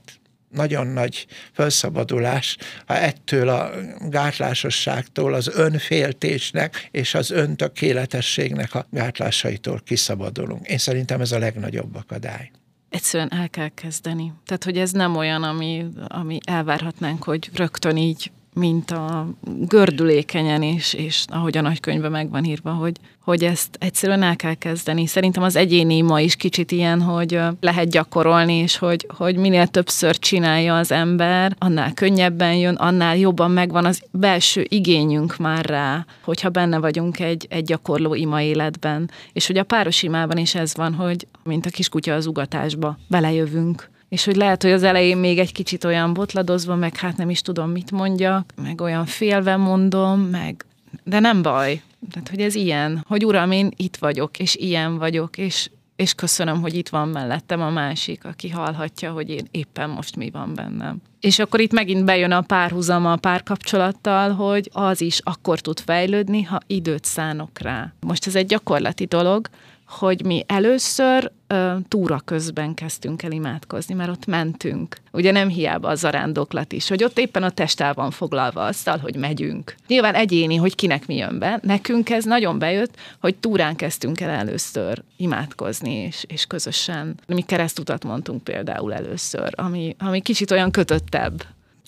[0.50, 3.72] nagyon nagy felszabadulás, ha ettől a
[4.10, 10.68] gátlásosságtól, az önféltésnek és az öntökéletességnek a gátlásaitól kiszabadulunk.
[10.68, 12.52] Én szerintem ez a legnagyobb akadály
[12.90, 14.34] egyszerűen el kell kezdeni.
[14.46, 20.94] Tehát, hogy ez nem olyan, ami, ami elvárhatnánk, hogy rögtön így mint a gördülékenyen is,
[20.94, 25.06] és ahogy a nagykönyvben meg van írva, hogy, hogy ezt egyszerűen el kell kezdeni.
[25.06, 30.20] Szerintem az egyéni ma is kicsit ilyen, hogy lehet gyakorolni, és hogy, hogy minél többször
[30.20, 36.50] csinálja az ember, annál könnyebben jön, annál jobban megvan az belső igényünk már rá, hogyha
[36.50, 39.12] benne vagyunk egy, egy gyakorló ima életben.
[39.34, 43.90] És hogy a páros imában is ez van, hogy mint a kiskutya az ugatásba, belejövünk
[44.10, 47.42] és hogy lehet, hogy az elején még egy kicsit olyan botladozva, meg hát nem is
[47.42, 50.66] tudom, mit mondjak, meg olyan félve mondom, meg
[51.04, 51.82] de nem baj.
[52.12, 56.62] Tehát, hogy ez ilyen, hogy uram, én itt vagyok, és ilyen vagyok, és, és köszönöm,
[56.62, 61.02] hogy itt van mellettem a másik, aki hallhatja, hogy én éppen most mi van bennem.
[61.20, 66.44] És akkor itt megint bejön a párhuzam a párkapcsolattal, hogy az is akkor tud fejlődni,
[66.44, 67.94] ha időt szánok rá.
[68.00, 69.48] Most ez egy gyakorlati dolog,
[69.88, 74.98] hogy mi először uh, túra közben kezdtünk el imádkozni, mert ott mentünk.
[75.12, 78.98] Ugye nem hiába a zarándoklat is, hogy ott éppen a test el van foglalva azzal,
[78.98, 79.76] hogy megyünk.
[79.88, 81.60] Nyilván egyéni, hogy kinek mi jön be.
[81.62, 87.20] Nekünk ez nagyon bejött, hogy túrán kezdtünk el először imádkozni, és, és közösen.
[87.28, 91.44] Mi keresztutat mondtunk például először, ami, ami kicsit olyan kötöttebb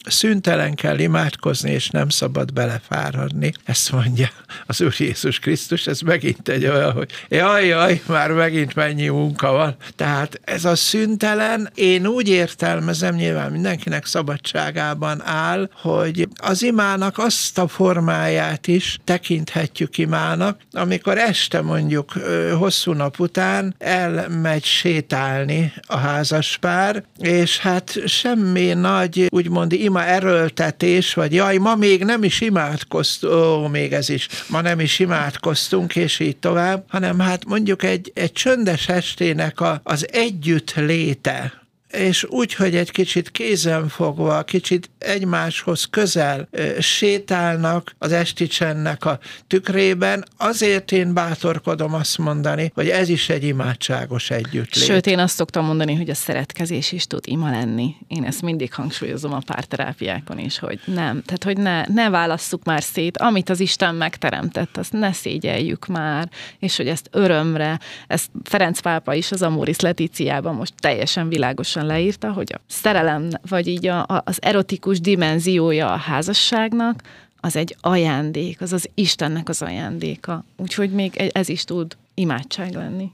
[0.05, 3.53] szüntelen kell imádkozni, és nem szabad belefáradni.
[3.65, 4.29] Ezt mondja
[4.65, 9.51] az Úr Jézus Krisztus, ez megint egy olyan, hogy jaj, jaj, már megint mennyi munka
[9.51, 9.75] van.
[9.95, 17.57] Tehát ez a szüntelen, én úgy értelmezem, nyilván mindenkinek szabadságában áll, hogy az imának azt
[17.57, 22.11] a formáját is tekinthetjük imának, amikor este mondjuk
[22.57, 31.33] hosszú nap után elmegy sétálni a házaspár, és hát semmi nagy, úgymond ima erőltetés, vagy
[31.33, 36.19] jaj, ma még nem is imádkoztunk, ó, még ez is, ma nem is imádkoztunk, és
[36.19, 41.58] így tovább, hanem hát mondjuk egy, egy csöndes estének a, az együtt léte,
[41.91, 46.49] és úgy, hogy egy kicsit kézenfogva, kicsit egymáshoz közel
[46.79, 53.43] sétálnak az esti csendnek a tükrében, azért én bátorkodom azt mondani, hogy ez is egy
[53.43, 54.85] imádságos együttlét.
[54.85, 57.95] Sőt, én azt szoktam mondani, hogy a szeretkezés is tud ima lenni.
[58.07, 61.23] Én ezt mindig hangsúlyozom a párterápiákon is, hogy nem.
[61.25, 66.29] Tehát, hogy ne, ne válasszuk már szét, amit az Isten megteremtett, azt ne szégyeljük már,
[66.59, 71.85] és hogy ezt örömre, ezt Ferenc pápa is az Amoris Letíciában most teljesen világosan pontosan
[71.85, 77.03] leírta, hogy a szerelem, vagy így a, a, az erotikus dimenziója a házasságnak,
[77.41, 80.45] az egy ajándék, az az Istennek az ajándéka.
[80.57, 83.11] Úgyhogy még ez is tud imádság lenni.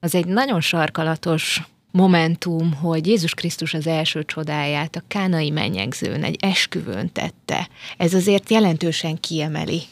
[0.00, 6.36] Az egy nagyon sarkalatos momentum, hogy Jézus Krisztus az első csodáját a kánai mennyegzőn, egy
[6.40, 7.68] esküvőn tette.
[7.96, 9.82] Ez azért jelentősen kiemeli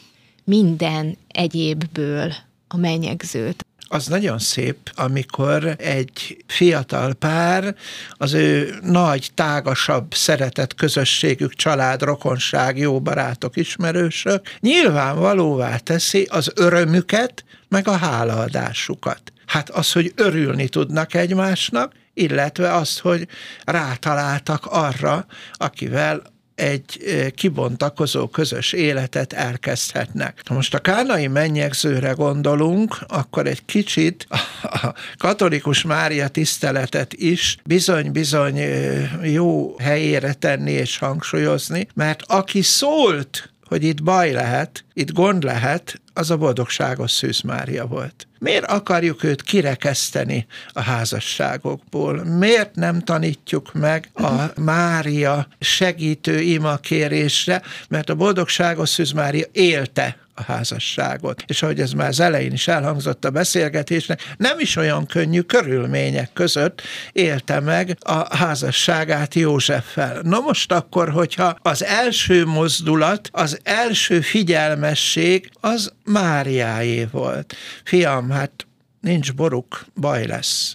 [0.43, 2.33] minden egyébből
[2.67, 7.75] a mennyegzőt az nagyon szép, amikor egy fiatal pár
[8.11, 17.43] az ő nagy, tágasabb szeretett közösségük, család, rokonság, jó barátok, ismerősök nyilvánvalóvá teszi az örömüket,
[17.69, 19.21] meg a hálaadásukat.
[19.45, 23.27] Hát az, hogy örülni tudnak egymásnak, illetve azt, hogy
[23.63, 26.21] rátaláltak arra, akivel
[26.57, 26.99] egy
[27.35, 30.41] kibontakozó közös életet elkezdhetnek.
[30.45, 34.27] Ha most a kánai mennyegzőre gondolunk, akkor egy kicsit
[34.61, 38.59] a katolikus Mária tiszteletet is bizony-bizony
[39.23, 46.01] jó helyére tenni és hangsúlyozni, mert aki szólt hogy itt baj lehet, itt gond lehet,
[46.17, 48.27] az a boldogságos Szűz Mária volt.
[48.39, 52.23] Miért akarjuk őt kirekeszteni a házasságokból?
[52.23, 57.61] Miért nem tanítjuk meg a Mária segítő imakérésre?
[57.89, 61.43] Mert a boldogságos Szűz Mária élte a házasságot.
[61.47, 66.33] És ahogy ez már az elején is elhangzott a beszélgetésnek, nem is olyan könnyű körülmények
[66.33, 70.19] között élte meg a házasságát Józseffel.
[70.23, 77.55] Na most akkor, hogyha az első mozdulat, az első figyelmesség az Máriáé volt.
[77.83, 78.67] Fiam, hát
[79.01, 80.73] nincs boruk, baj lesz.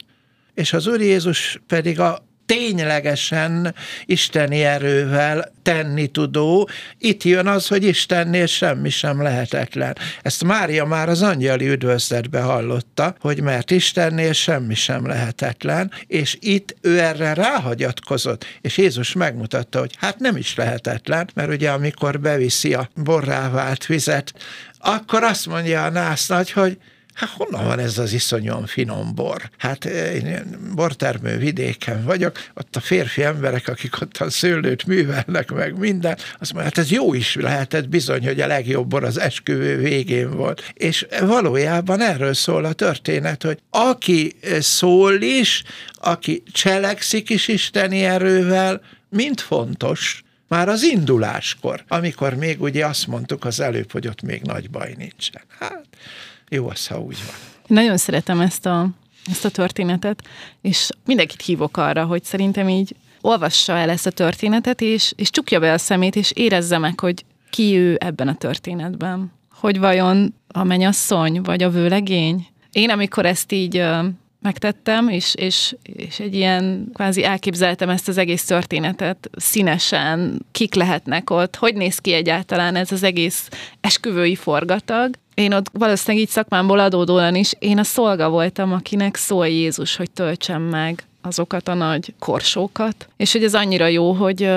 [0.55, 6.69] És az Úr Jézus pedig a ténylegesen isteni erővel tenni tudó.
[6.99, 9.97] Itt jön az, hogy Istennél semmi sem lehetetlen.
[10.23, 16.77] Ezt Mária már az angyali üdvözletbe hallotta, hogy mert Istennél semmi sem lehetetlen, és itt
[16.81, 22.75] ő erre ráhagyatkozott, és Jézus megmutatta, hogy hát nem is lehetetlen, mert ugye amikor beviszi
[22.75, 24.33] a borrá vált vizet,
[24.83, 26.79] akkor azt mondja a nász nagy, hogy
[27.13, 29.51] Hát honnan van ez az iszonyan finom bor?
[29.59, 35.51] Hát eh, én bortermő vidéken vagyok, ott a férfi emberek, akik ott a szőlőt művelnek
[35.51, 39.21] meg minden, azt mondja, hát ez jó is lehetett bizony, hogy a legjobb bor az
[39.21, 40.73] esküvő végén volt.
[40.75, 45.63] És valójában erről szól a történet, hogy aki szól is,
[45.95, 50.22] aki cselekszik is isteni erővel, mind fontos,
[50.53, 54.95] már az induláskor, amikor még ugye azt mondtuk az előbb, hogy ott még nagy baj
[54.99, 55.43] nincsen.
[55.59, 55.87] Hát
[56.49, 57.35] jó az, ha úgy van.
[57.67, 58.89] Nagyon szeretem ezt a,
[59.31, 60.23] ezt a történetet,
[60.61, 65.61] és mindenkit hívok arra, hogy szerintem így olvassa el ezt a történetet, és, és csukja
[65.61, 69.33] be a szemét, és érezze meg, hogy ki ő ebben a történetben.
[69.51, 72.47] Hogy vajon a menyasszony, vagy a vőlegény?
[72.73, 73.85] Én, amikor ezt így
[74.43, 81.31] megtettem, és, és, és egy ilyen kvázi elképzeltem ezt az egész történetet színesen, kik lehetnek
[81.31, 83.49] ott, hogy néz ki egyáltalán ez az egész
[83.81, 85.15] esküvői forgatag.
[85.35, 90.11] Én ott valószínűleg így szakmámból adódóan is, én a szolga voltam, akinek szól Jézus, hogy
[90.11, 94.51] töltsem meg azokat a nagy korsókat, és hogy ez annyira jó, hogy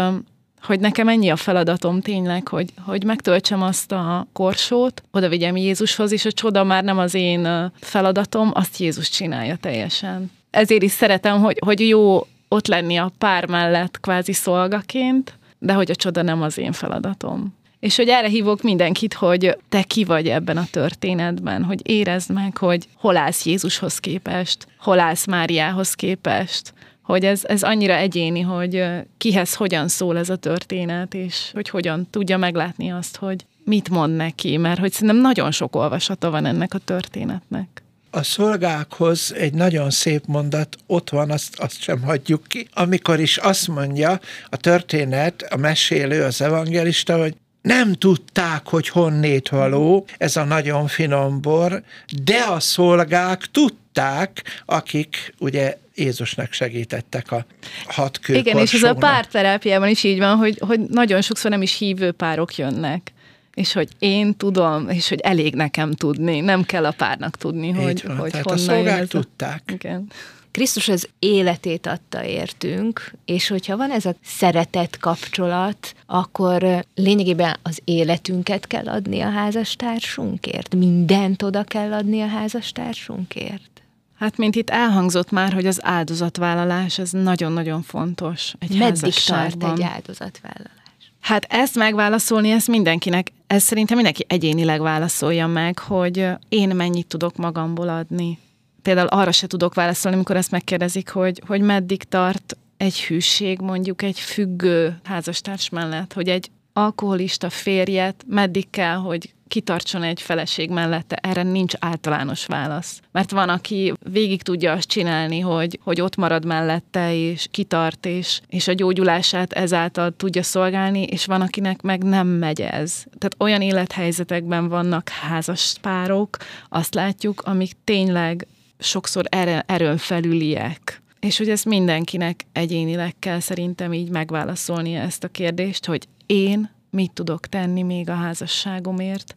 [0.66, 6.12] hogy nekem ennyi a feladatom tényleg, hogy, hogy megtöltsem azt a korsót, oda vigyem Jézushoz,
[6.12, 10.32] és a csoda már nem az én feladatom, azt Jézus csinálja teljesen.
[10.50, 15.92] Ezért is szeretem, hogy, hogy jó ott lenni a pár mellett kvázi szolgaként, de hogy
[15.92, 17.54] a csoda nem az én feladatom.
[17.80, 22.58] És hogy erre hívok mindenkit, hogy te ki vagy ebben a történetben, hogy érezd meg,
[22.58, 26.74] hogy hol állsz Jézushoz képest, hol állsz Máriához képest,
[27.06, 28.84] hogy ez, ez annyira egyéni, hogy
[29.18, 34.16] kihez hogyan szól ez a történet, és hogy hogyan tudja meglátni azt, hogy mit mond
[34.16, 37.84] neki, mert hogy szerintem nagyon sok olvasata van ennek a történetnek.
[38.12, 43.38] A szolgákhoz egy nagyon szép mondat ott van, azt, azt sem hagyjuk ki, amikor is
[43.38, 50.36] azt mondja a történet, a mesélő, az evangelista, hogy nem tudták, hogy honnét való ez
[50.36, 51.84] a nagyon finom bor,
[52.24, 57.46] de a szolgák tudták, akik ugye Jézusnak segítettek a
[57.86, 61.78] hat Igen, és ez a párterápiában is így van, hogy, hogy nagyon sokszor nem is
[61.78, 63.14] hívő párok jönnek
[63.56, 67.76] és hogy én tudom, és hogy elég nekem tudni, nem kell a párnak tudni, Így
[67.76, 69.62] hogy, van, hogy tehát honnan a szolgák tudták.
[69.72, 70.12] Igen.
[70.52, 77.82] Krisztus az életét adta értünk, és hogyha van ez a szeretet kapcsolat, akkor lényegében az
[77.84, 83.82] életünket kell adni a házastársunkért, mindent oda kell adni a házastársunkért.
[84.20, 89.82] Hát, mint itt elhangzott már, hogy az áldozatvállalás, ez nagyon-nagyon fontos egy Meddig tart egy
[89.82, 90.74] áldozatvállalás?
[91.20, 97.36] Hát ezt megválaszolni, ezt mindenkinek, ez szerintem mindenki egyénileg válaszolja meg, hogy én mennyit tudok
[97.36, 98.40] magamból adni.
[98.82, 104.02] Például arra se tudok válaszolni, amikor ezt megkérdezik, hogy, hogy meddig tart egy hűség mondjuk
[104.02, 111.16] egy függő házastárs mellett, hogy egy alkoholista férjet meddig kell, hogy kitartson egy feleség mellette,
[111.16, 113.02] erre nincs általános válasz.
[113.12, 118.42] Mert van, aki végig tudja azt csinálni, hogy, hogy ott marad mellette, és kitart, és,
[118.48, 123.04] és a gyógyulását ezáltal tudja szolgálni, és van, akinek meg nem megy ez.
[123.18, 126.38] Tehát olyan élethelyzetekben vannak házas párok,
[126.70, 128.48] azt látjuk, amik tényleg
[128.80, 129.24] sokszor
[129.66, 131.02] erőn felüliek.
[131.20, 137.12] És hogy ezt mindenkinek egyénileg kell szerintem így megválaszolni ezt a kérdést, hogy én mit
[137.12, 139.36] tudok tenni még a házasságomért,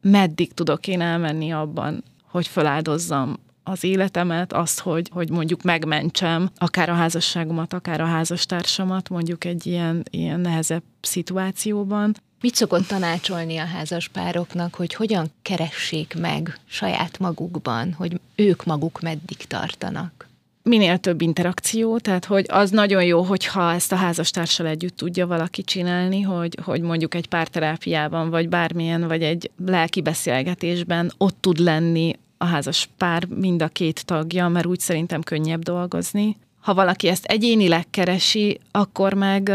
[0.00, 6.88] meddig tudok én elmenni abban, hogy feláldozzam az életemet, azt, hogy, hogy mondjuk megmentsem akár
[6.88, 12.14] a házasságomat, akár a házastársamat, mondjuk egy ilyen, ilyen nehezebb szituációban.
[12.40, 19.36] Mit szokott tanácsolni a házaspároknak, hogy hogyan keressék meg saját magukban, hogy ők maguk meddig
[19.36, 20.29] tartanak?
[20.62, 25.62] Minél több interakció, tehát hogy az nagyon jó, hogyha ezt a házastársal együtt tudja valaki
[25.62, 32.18] csinálni, hogy, hogy mondjuk egy párterápiában, vagy bármilyen, vagy egy lelki beszélgetésben ott tud lenni
[32.36, 36.36] a házas pár mind a két tagja, mert úgy szerintem könnyebb dolgozni.
[36.60, 39.52] Ha valaki ezt egyénileg keresi, akkor meg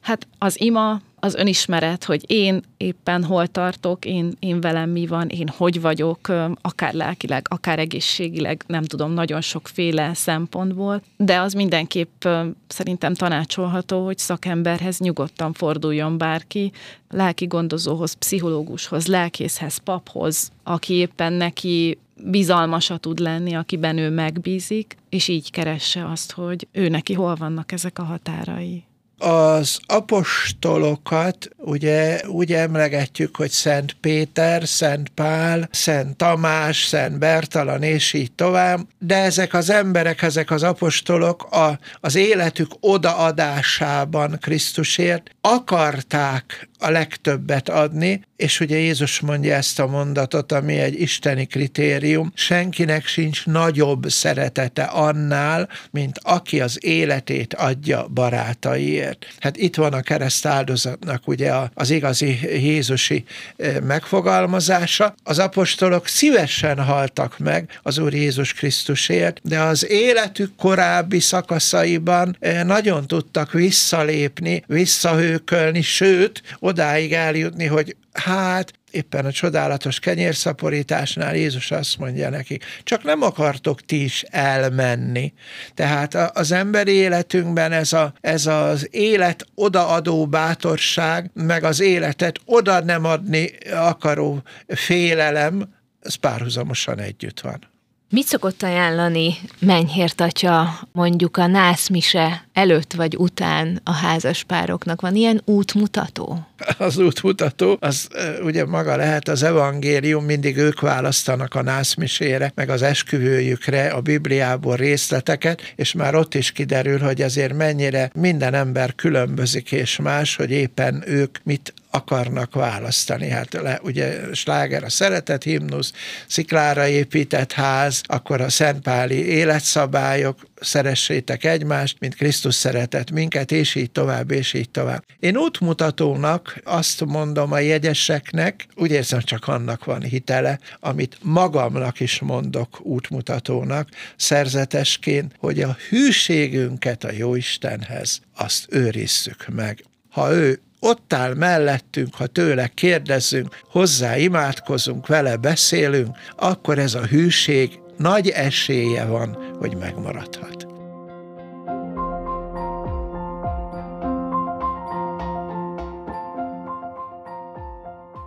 [0.00, 5.28] hát az ima, az önismeret, hogy én éppen hol tartok, én, én velem mi van,
[5.28, 12.24] én hogy vagyok, akár lelkileg, akár egészségileg, nem tudom, nagyon sokféle szempontból, de az mindenképp
[12.66, 16.72] szerintem tanácsolható, hogy szakemberhez nyugodtan forduljon bárki,
[17.10, 25.28] lelki gondozóhoz, pszichológushoz, lelkészhez, paphoz, aki éppen neki bizalmasa tud lenni, akiben ő megbízik, és
[25.28, 28.84] így keresse azt, hogy ő neki hol vannak ezek a határai
[29.24, 38.12] az apostolokat ugye úgy emlegetjük, hogy Szent Péter, Szent Pál, Szent Tamás, Szent Bertalan, és
[38.12, 46.68] így tovább, de ezek az emberek, ezek az apostolok a, az életük odaadásában Krisztusért akarták
[46.84, 53.06] a legtöbbet adni, és ugye Jézus mondja ezt a mondatot, ami egy isteni kritérium, senkinek
[53.06, 59.26] sincs nagyobb szeretete annál, mint aki az életét adja barátaiért.
[59.40, 63.24] Hát itt van a kereszt áldozatnak ugye az igazi Jézusi
[63.56, 65.14] eh, megfogalmazása.
[65.22, 72.64] Az apostolok szívesen haltak meg az Úr Jézus Krisztusért, de az életük korábbi szakaszaiban eh,
[72.64, 76.42] nagyon tudtak visszalépni, visszahőkölni, sőt,
[76.74, 83.80] odáig eljutni, hogy hát éppen a csodálatos kenyérszaporításnál Jézus azt mondja nekik, csak nem akartok
[83.80, 85.32] ti is elmenni.
[85.74, 92.80] Tehát az emberi életünkben ez, a, ez az élet odaadó bátorság, meg az életet oda
[92.80, 97.73] nem adni akaró félelem, ez párhuzamosan együtt van.
[98.14, 105.00] Mit szokott ajánlani Menyhért atya mondjuk a nászmise előtt vagy után a házaspároknak?
[105.00, 106.46] Van ilyen útmutató?
[106.78, 108.08] Az útmutató, az
[108.42, 114.76] ugye maga lehet az evangélium, mindig ők választanak a nászmisére, meg az esküvőjükre a Bibliából
[114.76, 120.50] részleteket, és már ott is kiderül, hogy azért mennyire minden ember különbözik és más, hogy
[120.50, 123.28] éppen ők mit akarnak választani.
[123.28, 125.92] Hát le, ugye sláger a szeretet himnusz,
[126.26, 133.90] sziklára épített ház, akkor a szentpáli életszabályok, szeressétek egymást, mint Krisztus szeretett minket, és így
[133.90, 135.04] tovább, és így tovább.
[135.20, 142.20] Én útmutatónak azt mondom a jegyeseknek, úgy érzem, csak annak van hitele, amit magamnak is
[142.20, 149.84] mondok útmutatónak, szerzetesként, hogy a hűségünket a Jóistenhez azt őrizzük meg.
[150.10, 157.06] Ha ő ott áll mellettünk, ha tőle kérdezzünk, hozzá imádkozunk, vele beszélünk, akkor ez a
[157.06, 160.66] hűség nagy esélye van, hogy megmaradhat.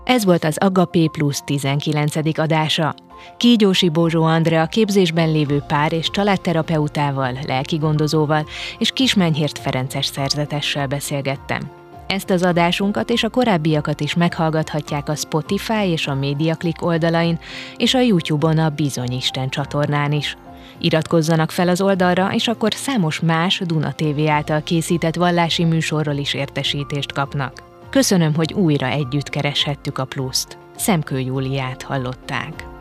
[0.04, 2.16] Ez volt az Agapé Plus 19.
[2.38, 2.96] adása.
[3.38, 8.46] Kígyósi Bózsó Andrea képzésben lévő pár és családterapeutával, lelkigondozóval
[8.78, 11.87] és Kismenyhért Ferences szerzetessel beszélgettem.
[12.08, 17.40] Ezt az adásunkat és a korábbiakat is meghallgathatják a Spotify és a MediaClick oldalain,
[17.78, 20.38] és a YouTube-on a Bizonyisten csatornán is.
[20.80, 26.34] Iratkozzanak fel az oldalra, és akkor számos más Duna TV által készített vallási műsorról is
[26.34, 27.64] értesítést kapnak.
[27.90, 30.58] Köszönöm, hogy újra együtt kereshettük a pluszt.
[30.76, 32.77] Szemkő Júliát hallották.